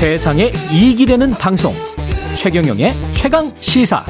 [0.00, 1.74] 세상에 이익이 되는 방송
[2.34, 4.02] 최경영의 최강 시사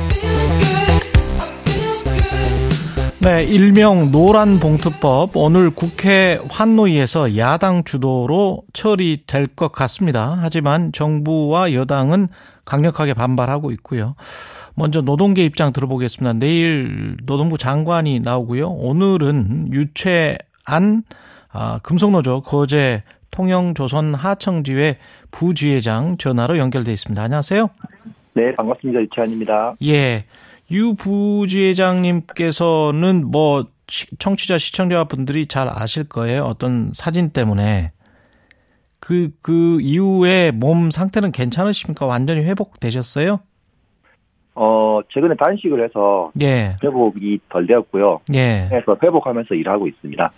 [3.18, 10.38] 네, 일명 노란 봉투법 오늘 국회 환노위에서 야당 주도로 처리될 것 같습니다.
[10.40, 12.28] 하지만 정부와 여당은
[12.64, 14.14] 강력하게 반발하고 있고요.
[14.76, 16.34] 먼저 노동계 입장 들어보겠습니다.
[16.34, 18.68] 내일 노동부 장관이 나오고요.
[18.68, 21.02] 오늘은 유채안
[21.52, 24.96] 아, 금속노조 거제 통영조선 하청지회
[25.30, 27.22] 부지회장 전화로 연결돼 있습니다.
[27.22, 27.68] 안녕하세요.
[28.34, 29.02] 네, 반갑습니다.
[29.02, 29.74] 유채안입니다.
[29.84, 30.24] 예.
[30.72, 33.66] 유 부지회장님께서는 뭐
[34.18, 36.44] 청취자 시청자분들이 잘 아실 거예요.
[36.44, 37.92] 어떤 사진 때문에
[39.00, 42.06] 그, 그 이후에 몸 상태는 괜찮으십니까?
[42.06, 43.40] 완전히 회복되셨어요?
[44.54, 46.76] 어, 최근에 단식을 해서 예.
[46.84, 48.20] 회복이 덜 되었고요.
[48.34, 48.66] 예.
[48.68, 50.30] 그래서 회복하면서 일하고 있습니다.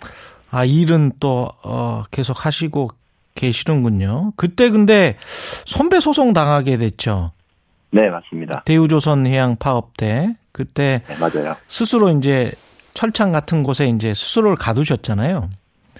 [0.53, 2.89] 아, 일은 또, 어, 계속 하시고
[3.35, 4.33] 계시는군요.
[4.35, 5.17] 그때 근데
[5.65, 7.31] 손배 소송 당하게 됐죠.
[7.89, 8.61] 네, 맞습니다.
[8.65, 11.55] 대우조선 해양 파업 때 그때 네, 맞아요.
[11.67, 12.51] 스스로 이제
[12.93, 15.49] 철창 같은 곳에 이제 스스로를 가두셨잖아요.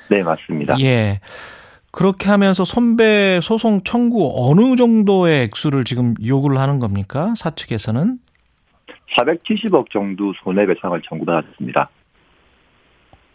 [0.10, 0.76] 네, 맞습니다.
[0.82, 1.20] 예.
[1.92, 7.34] 그렇게 하면서 손배 소송 청구 어느 정도의 액수를 지금 요구를 하는 겁니까?
[7.36, 8.20] 사측에서는?
[9.18, 11.90] 470억 정도 손해배상을 청구받았습니다.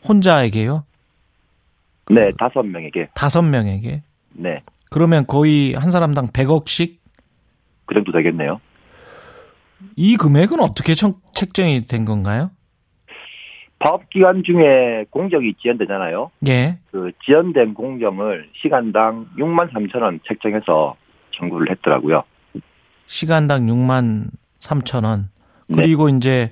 [0.08, 0.84] 혼자에게요?
[2.10, 3.08] 네, 다섯 명에게.
[3.14, 4.02] 다섯 명에게?
[4.34, 6.96] 네, 그러면 거의 한 사람당 100억씩?
[7.86, 8.60] 그 정도 되겠네요.
[9.96, 12.50] 이 금액은 어떻게 청, 책정이 된 건가요?
[13.78, 16.30] 파업 기간 중에 공정이 지연되잖아요.
[16.48, 16.78] 예.
[16.90, 20.96] 그 지연된 공정을 시간당 6만 3천 원 책정해서
[21.32, 22.24] 청구를 했더라고요.
[23.06, 25.30] 시간당 6만 3천 원.
[25.68, 25.76] 네.
[25.76, 26.50] 그리고 이제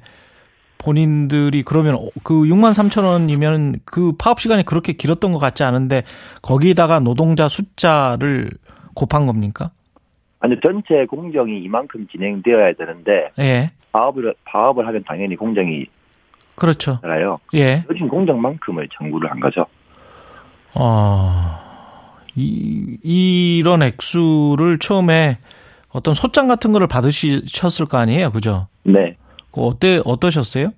[0.79, 6.03] 본인들이 그러면 그 6만 3천 원이면 그 파업 시간이 그렇게 길었던 것 같지 않은데
[6.43, 8.51] 거기다가 노동자 숫자를
[8.95, 9.71] 곱한 겁니까?
[10.41, 13.71] 아니 전체 공정이 이만큼 진행되어야 되는데 예.
[13.93, 15.87] 파업을 파업을 하면 당연히 공정이
[16.55, 16.99] 그렇죠.
[17.03, 17.39] 알아요.
[17.55, 17.85] 예.
[17.91, 19.67] 요즘 공정만큼을 청구를 한 거죠.
[20.79, 21.59] 어,
[22.35, 25.39] 이, 이런 액수를 처음에
[25.91, 28.31] 어떤 소장 같은 거를 받으셨을 거 아니에요.
[28.31, 28.69] 그죠?
[28.85, 29.17] 네.
[29.57, 30.69] 그 어때, 어떠셨어요?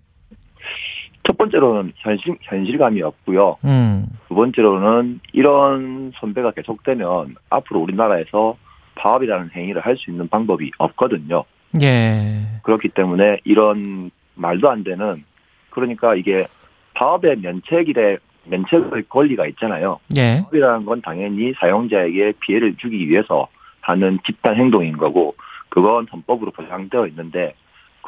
[1.27, 3.57] 첫 번째로는 현실, 현실감이 없고요.
[3.65, 8.57] 음, 두 번째로는 이런 손배가 계속되면 앞으로 우리나라에서
[8.95, 11.45] 파업이라는 행위를 할 수 있는 방법이 없거든요.
[11.83, 12.61] 예.
[12.63, 15.25] 그렇기 때문에 이런 말도 안 되는
[15.71, 16.47] 그러니까 이게
[16.95, 19.99] 파업의 면책일에 면책의 권리가 있잖아요.
[20.17, 20.41] 예.
[20.43, 23.49] 파업이라는 건 당연히 사용자에게 피해를 주기 위해서
[23.81, 25.35] 하는 집단 행동인 거고
[25.69, 27.55] 그건 헌법으로 보장되어 있는데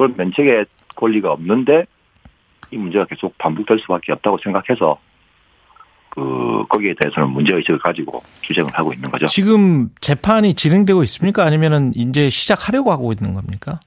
[0.00, 0.64] 그런 면책의
[0.96, 1.84] 권리가 없는데
[2.70, 4.98] 이 문제가 계속 반복될 수밖에 없다고 생각해서
[6.08, 9.26] 그 거기에 대해서는 문제 의식을 가지고 주장을 하고 있는 거죠.
[9.26, 11.44] 지금 재판이 진행되고 있습니까?
[11.44, 13.78] 아니면은 이제 시작하려고 하고 있는 겁니까?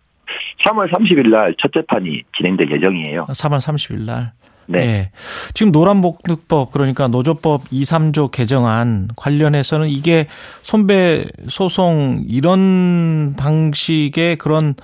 [0.63, 3.25] 3월 30일 날 첫 재판이 진행될 예정이에요.
[3.30, 4.34] 3월 30일 날.
[4.68, 4.79] 네.
[4.79, 5.12] 예.
[5.53, 10.28] 지금 노란복득법 그러니까 노조법 2, 3조 개정안 관련해서는 이게
[10.62, 14.75] 손배 소송 이런 방식의 그런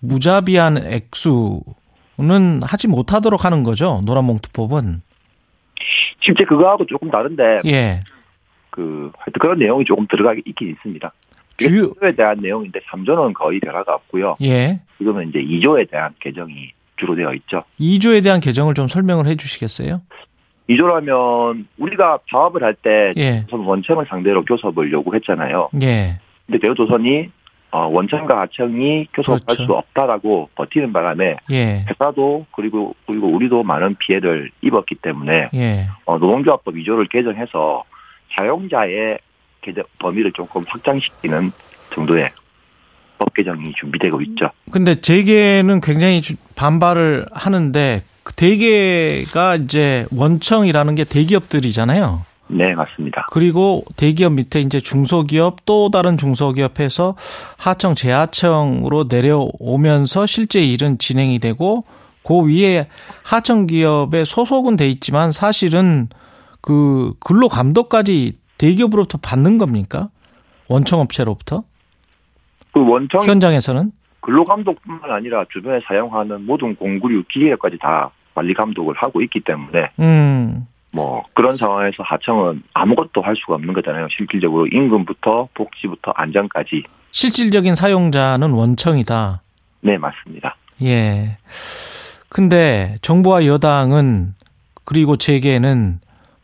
[0.00, 4.02] 무자비한 액수는 하지 못하도록 하는 거죠.
[4.04, 5.02] 노란봉투법은.
[6.20, 8.00] 실제 그거하고 조금 다른데 예.
[8.70, 11.12] 그 하여튼 그런 내용이 조금 들어가 있긴 있습니다.
[11.58, 14.36] 주요 1조에 대한 내용인데 3조는 거의 변화가 없고요.
[14.42, 14.80] 예.
[14.98, 17.64] 지금은 이제 2조에 대한 개정이 주로 되어 있죠.
[17.80, 20.00] 2조에 대한 개정을 좀 설명을 해 주시겠어요?
[20.70, 23.44] 2조라면 우리가 파업을 할때 예.
[23.50, 25.70] 원청을 상대로 교섭을 요구했잖아요.
[25.82, 26.20] 예.
[26.46, 27.30] 근데 대우조선이
[27.72, 29.64] 어, 원청과 하청이 교섭할 그렇죠.
[29.64, 31.84] 수 없다라고 버티는 바람에 예.
[31.88, 35.88] 회사도 그리고 그리고 우리도 많은 피해를 입었기 때문에 예.
[36.04, 37.82] 어, 노동조합법 2조를 개정해서
[38.36, 39.18] 사용자의
[39.98, 41.50] 범위를 조금 확장시키는
[41.94, 42.30] 정도의
[43.22, 44.50] 법 개정이 준비되고 있죠.
[44.72, 52.24] 근데 재계는 굉장히 주- 반발을 하는데 그 대개가 이제 원청이라는 게 대기업들이잖아요.
[52.48, 53.26] 네, 맞습니다.
[53.30, 57.14] 그리고 대기업 밑에 이제 중소기업 또 다른 중소기업에서
[57.56, 61.84] 하청 재하청으로 내려오면서 실제 일은 진행이 되고
[62.24, 62.88] 그 위에
[63.22, 66.08] 하청 기업에 소속은 돼 있지만 사실은
[66.60, 70.08] 그 근로 감독까지 대기업으로부터 받는 겁니까?
[70.68, 71.62] 원청 업체로부터
[72.72, 79.20] 그 원청 현장에서는 근로 감독뿐만 아니라 주변에 사용하는 모든 공구류 기계까지 다 관리 감독을 하고
[79.22, 84.08] 있기 때문에 음 뭐 그런 상황에서 하청은 아무것도 할 수가 없는 거잖아요.
[84.16, 86.84] 실질적으로 임금부터 복지부터 안전까지.
[87.10, 89.40] 실질적인 사용자는 원청이다.
[89.80, 90.54] 네, 맞습니다.
[90.82, 91.38] 예.
[92.28, 94.34] 근데 정부와 여당은
[94.84, 96.00] 그리고 재계는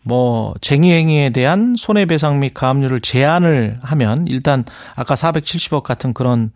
[0.09, 4.65] 뭐 쟁의행위에 대한 손해배상 및 가압류를 제한을 하면 일단
[4.97, 6.51] 아까 470억 같은 그런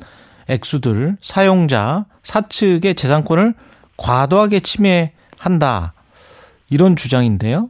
[0.48, 3.52] 액수들 사용자 사측의 재산권을
[3.98, 5.92] 과도하게 침해한다
[6.70, 7.68] 이런 주장인데요.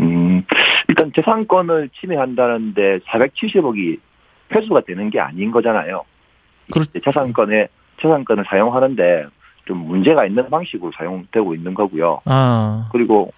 [0.00, 0.42] 음,
[0.88, 3.98] 일단 재산권을 침해한다는데 470억이
[4.52, 6.02] 회수가 되는 게 아닌 거잖아요.
[6.72, 7.68] 그렇- 재산권에
[8.02, 9.26] 재산권을 사용하는데
[9.66, 12.20] 좀 문제가 있는 방식으로 사용되고 있는 거고요.
[12.24, 13.32] 아, 그리고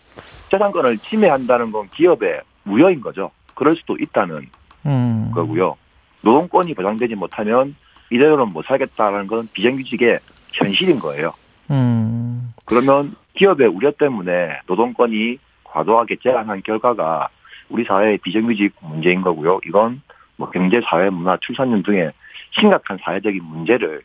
[0.55, 3.31] 재산권을 침해한다는 건 기업의 무효인 거죠.
[3.55, 4.47] 그럴 수도 있다는
[4.87, 5.77] 음, 거고요.
[6.23, 7.75] 노동권이 보장되지 못하면
[8.11, 10.19] 이대로는 못 살겠다는 건 비정규직의
[10.53, 11.33] 현실인 거예요.
[11.71, 17.29] 음, 그러면 기업의 우려 때문에 노동권이 과도하게 제한한 결과가
[17.69, 19.61] 우리 사회의 비정규직 문제인 거고요.
[19.67, 20.03] 이건
[20.37, 22.13] 뭐 경제, 사회, 문화, 출산율 등의
[22.53, 24.03] 심각한 사회적인 문제를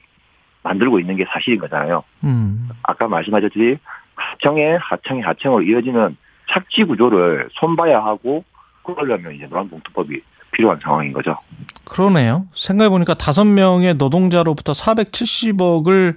[0.64, 2.04] 만들고 있는 게 사실인 거잖아요.
[2.24, 3.78] 음, 아까 말씀하셨듯이
[4.16, 6.18] 하청에 하청에 하청으로 이어지는
[6.50, 8.44] 착지 구조를 손봐야 하고
[8.84, 11.38] 그러려면 이제 노란봉투법이 필요한 상황인 거죠.
[11.86, 12.48] 그러네요.
[12.54, 16.16] 생각해보니까 다섯 명의 노동자로부터 470억을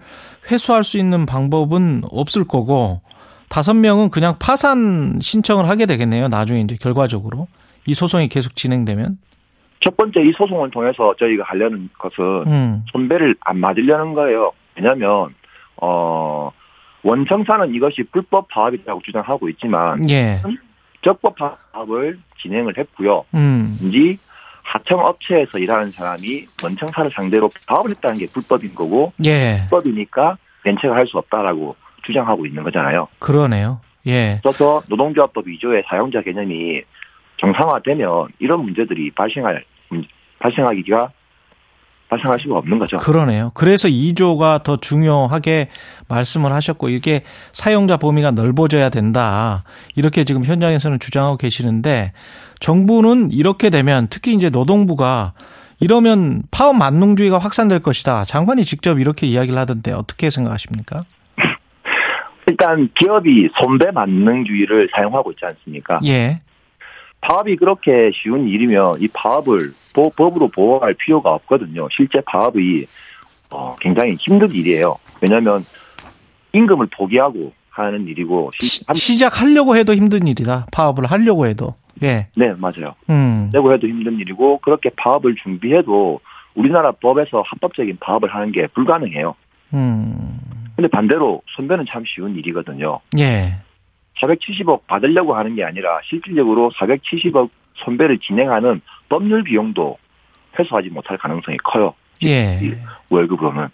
[0.50, 3.00] 회수할 수 있는 방법은 없을 거고,
[3.48, 6.28] 다섯 명은 그냥 파산 신청을 하게 되겠네요.
[6.28, 7.46] 나중에 이제 결과적으로.
[7.86, 9.18] 이 소송이 계속 진행되면.
[9.80, 14.52] 첫 번째 이 소송을 통해서 저희가 하려는 것은 음, 손배를 안 맞으려는 거예요.
[14.76, 15.34] 왜냐하면
[15.76, 16.50] 어
[17.02, 20.40] 원청사는 이것이 불법 파업이라고 주장하고 있지만 예.
[21.02, 21.34] 적법
[21.72, 23.24] 파업을 진행을 했고요.
[23.34, 24.18] 음, 왠지
[24.62, 29.56] 하청 업체에서 일하는 사람이 원청사를 상대로 파업을 했다는 게 불법인 거고 예.
[29.68, 33.08] 불법이니까 면책을 할수 없다라고 주장하고 있는 거잖아요.
[33.18, 33.80] 그러네요.
[34.06, 34.38] 예.
[34.42, 36.82] 그래서 노동조합법 2조의 사용자 개념이
[37.38, 40.04] 정상화되면 이런 문제들이 발생할 문-
[40.38, 41.10] 발생하기가
[42.12, 42.98] 발생할 수가 없는 거죠.
[42.98, 43.50] 그러네요.
[43.54, 45.68] 그래서 2조가 더 중요하게
[46.08, 47.22] 말씀을 하셨고 이게
[47.52, 49.64] 사용자 범위가 넓어져야 된다.
[49.96, 52.12] 이렇게 지금 현장에서는 주장하고 계시는데
[52.60, 55.32] 정부는 이렇게 되면 특히 이제 노동부가
[55.80, 58.24] 이러면 파업 만능주의가 확산될 것이다.
[58.24, 61.04] 장관이 직접 이렇게 이야기를 하던데 어떻게 생각하십니까?
[62.46, 66.00] 일단 기업이 손배 만능주의를 사용하고 있지 않습니까?
[66.04, 66.42] 예.
[67.22, 71.88] 파업이 그렇게 쉬운 일이면 이 파업을 보- 법으로 보호할 필요가 없거든요.
[71.90, 72.86] 실제 파업이
[73.54, 74.96] 어, 굉장히 힘든 일이에요.
[75.20, 75.64] 왜냐하면
[76.52, 80.66] 임금을 포기하고 하는 일이고 시- 시작하려고 해도 힘든 일이다.
[80.72, 81.74] 파업을 하려고 해도.
[82.02, 82.26] 예.
[82.36, 82.94] 네 맞아요.
[83.10, 83.50] 음.
[83.52, 86.20] 내고 해도 힘든 일이고 그렇게 파업을 준비해도
[86.54, 89.34] 우리나라 법에서 합법적인 파업을 하는 게 불가능해요.
[89.74, 90.38] 음.
[90.76, 93.00] 근데 반대로 손배는 참 쉬운 일이거든요.
[93.18, 93.54] 예.
[94.22, 99.98] 470억 받으려고 하는 게 아니라 실질적으로 470억 손배를 진행하는 법률 비용도
[100.58, 101.94] 회수하지 못할 가능성이 커요.
[102.22, 102.78] 예.
[103.08, 103.68] 월급으로는.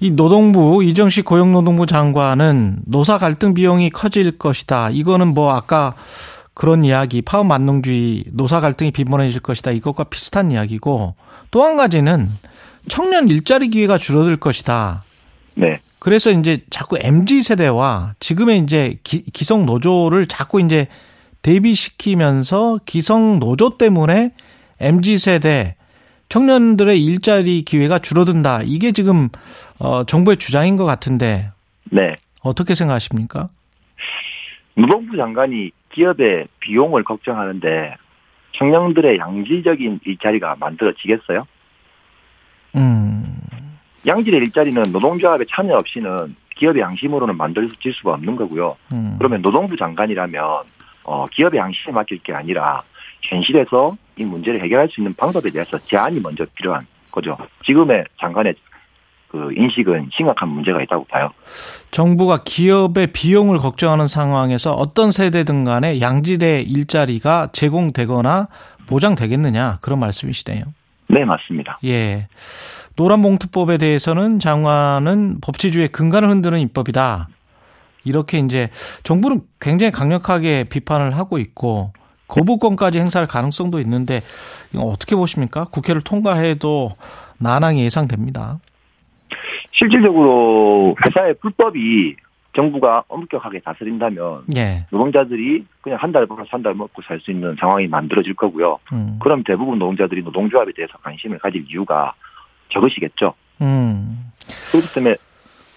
[0.00, 4.90] 이 노동부 이정식 고용노동부 장관은 노사 갈등 비용이 커질 것이다.
[4.90, 5.94] 이거는 뭐 아까
[6.54, 9.70] 그런 이야기 파업 만능주의 노사 갈등이 빈번해질 것이다.
[9.72, 11.14] 이것과 비슷한 이야기고
[11.50, 12.28] 또 한 가지는
[12.88, 15.04] 청년 일자리 기회가 줄어들 것이다.
[15.54, 15.80] 네.
[16.06, 20.86] 그래서 이제 자꾸 MZ 세대와 지금의 이제 기, 기성 노조를 자꾸 이제
[21.42, 24.30] 대비시키면서 기성 노조 때문에
[24.80, 25.74] MZ 세대
[26.28, 28.60] 청년들의 일자리 기회가 줄어든다.
[28.62, 29.30] 이게 지금
[29.80, 31.50] 어 정부의 주장인 것 같은데
[31.90, 32.14] 네.
[32.40, 33.48] 어떻게 생각하십니까?
[34.76, 37.96] 노동부 장관이 기업의 비용을 걱정하는데
[38.52, 41.48] 청년들의 양질적인 일자리가 만들어지겠어요?
[42.76, 43.35] 음.
[44.06, 48.76] 양질의 일자리는 노동조합의 참여 없이는 기업의 양심으로는 만들어질 수가 없는 거고요.
[48.92, 49.16] 음.
[49.18, 50.42] 그러면 노동부 장관이라면
[51.04, 52.82] 어, 기업의 양심에 맡길 게 아니라
[53.22, 57.36] 현실에서 이 문제를 해결할 수 있는 방법에 대해서 제안이 먼저 필요한 거죠.
[57.64, 58.54] 지금의 장관의
[59.28, 61.30] 그 인식은 심각한 문제가 있다고 봐요.
[61.90, 68.48] 정부가 기업의 비용을 걱정하는 상황에서 어떤 세대든 간에 양질의 일자리가 제공되거나
[68.88, 70.64] 보장되겠느냐 그런 말씀이시네요.
[71.08, 71.78] 네, 맞습니다.
[71.84, 72.28] 예.
[72.96, 77.28] 노란봉투법에 대해서는 장관은 법치주의의 근간을 흔드는 입법이다.
[78.04, 78.70] 이렇게 이제
[79.02, 81.92] 정부는 굉장히 강력하게 비판을 하고 있고
[82.28, 84.20] 거부권까지 행사할 가능성도 있는데
[84.72, 85.66] 이거 어떻게 보십니까?
[85.66, 86.96] 국회를 통과해도
[87.38, 88.58] 난항이 예상됩니다.
[89.72, 92.16] 실질적으로 회사의 불법이
[92.56, 94.86] 정부가 엄격하게 다스린다면 예.
[94.90, 98.78] 노동자들이 그냥 한 달 벌어서 한 달 먹고 살 수 있는 상황이 만들어질 거고요.
[98.92, 99.18] 음.
[99.22, 102.14] 그럼 대부분 노동자들이 노동조합에 대해서 관심을 가질 이유가
[102.70, 103.34] 적으시겠죠.
[103.60, 104.32] 음.
[104.72, 105.14] 그렇기 때문에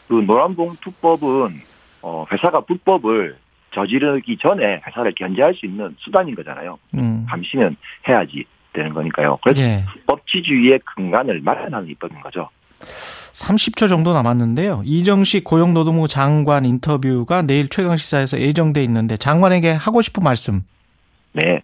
[0.08, 1.56] 그 노란봉 투법은
[2.02, 3.36] 어, 회사가 불법을
[3.72, 6.80] 저지르기 전에 회사를 견제할 수 있는 수단인 거잖아요.
[6.96, 7.26] 음.
[7.30, 7.76] 감시는
[8.08, 9.38] 해야지 되는 거니까요.
[9.44, 9.84] 그래서 예.
[10.08, 12.50] 법치주의의 근간을 마련하는 입법인 거죠.
[13.34, 14.82] 30초 정도 남았는데요.
[14.86, 20.62] 이정식 고용노동부 장관 인터뷰가 내일 최강시사에서 예정돼 있는데 장관에게 하고 싶은 말씀
[21.34, 21.62] 네.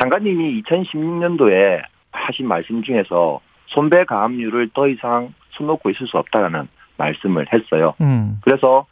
[0.00, 1.82] 장관님이 2016년도에
[2.12, 7.94] 하신 말씀 중에서 손배 가압류를 더 이상 손 놓고 있을 수 없다라는 말씀을 했어요.
[8.00, 8.38] 음.
[8.42, 8.86] 그래서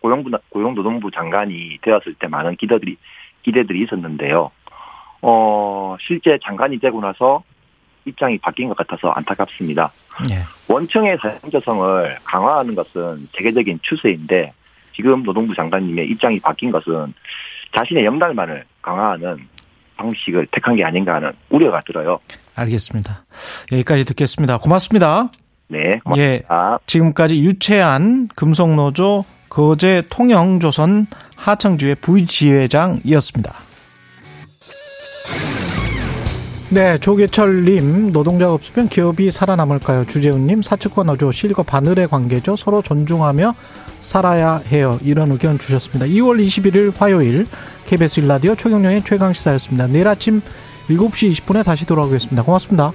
[0.00, 2.96] 고용부, 고용노동부 장관이 되었을 때 많은 기대들이,
[3.42, 4.50] 기대들이 있었는데요.
[5.22, 7.42] 어, 실제 장관이 되고 나서
[8.10, 9.90] 입장이 바뀐 것 같아서 안타깝습니다.
[10.30, 10.42] 예.
[10.72, 14.52] 원청의 사용자성을 강화하는 것은 세계적인 추세인데
[14.94, 17.14] 지금 노동부 장관님의 입장이 바뀐 것은
[17.74, 19.38] 자신의 영달만을 강화하는
[19.96, 22.18] 방식을 택한 게 아닌가 하는 우려가 들어요.
[22.54, 23.24] 알겠습니다.
[23.72, 24.58] 여기까지 듣겠습니다.
[24.58, 25.30] 고맙습니다.
[25.68, 26.00] 네, 예.
[26.04, 26.78] 고맙습니다.
[26.86, 33.52] 지금까지 유채한 금속노조 거제 통영조선 하청주의 부지회장이었습니다.
[36.72, 40.04] 네, 조계철님, 노동자가 없으면 기업이 살아남을까요?
[40.06, 42.54] 주재훈님, 사측과 노조, 실과 바늘의 관계죠.
[42.54, 43.56] 서로 존중하며
[44.02, 44.96] 살아야 해요.
[45.02, 46.06] 이런 의견 주셨습니다.
[46.06, 47.48] 2월 21일 화요일
[47.86, 49.88] KBS 일라디오 최경령의 최강시사였습니다.
[49.88, 50.42] 내일 아침
[50.88, 52.44] 7시 20분에 다시 돌아오겠습니다.
[52.44, 52.92] 고맙습니다.